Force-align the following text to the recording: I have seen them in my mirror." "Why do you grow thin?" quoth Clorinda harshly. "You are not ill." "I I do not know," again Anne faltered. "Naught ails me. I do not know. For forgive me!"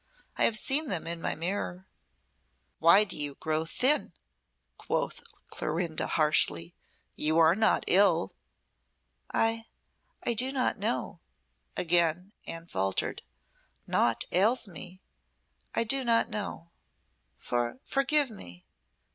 I 0.35 0.45
have 0.45 0.57
seen 0.57 0.87
them 0.87 1.05
in 1.05 1.21
my 1.21 1.35
mirror." 1.35 1.85
"Why 2.79 3.03
do 3.03 3.15
you 3.15 3.35
grow 3.35 3.65
thin?" 3.65 4.13
quoth 4.79 5.21
Clorinda 5.51 6.07
harshly. 6.07 6.73
"You 7.13 7.37
are 7.37 7.53
not 7.53 7.83
ill." 7.85 8.33
"I 9.31 9.65
I 10.23 10.33
do 10.33 10.51
not 10.51 10.79
know," 10.79 11.19
again 11.77 12.33
Anne 12.47 12.65
faltered. 12.65 13.21
"Naught 13.85 14.25
ails 14.31 14.67
me. 14.67 15.01
I 15.75 15.83
do 15.83 16.03
not 16.03 16.31
know. 16.31 16.71
For 17.37 17.77
forgive 17.83 18.31
me!" 18.31 18.65